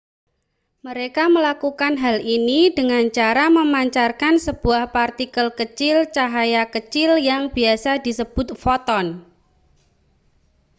[0.87, 8.47] mereka melakukan hal ini dengan cara memancarkan sebuah partikel kecil cahaya kecil yang biasa disebut
[8.61, 9.07] foton